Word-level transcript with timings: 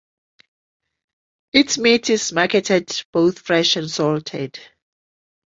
Its 1.53 1.77
meat 1.77 2.09
is 2.09 2.31
marketed 2.31 3.05
both 3.13 3.37
fresh 3.37 3.75
and 3.75 3.87
salted. 3.91 4.59